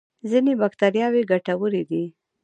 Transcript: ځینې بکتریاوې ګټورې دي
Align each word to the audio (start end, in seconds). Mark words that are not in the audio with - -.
ځینې 0.29 0.53
بکتریاوې 0.61 1.21
ګټورې 1.31 1.83
دي 1.89 2.03